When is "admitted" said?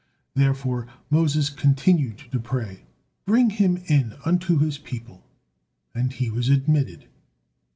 6.49-7.05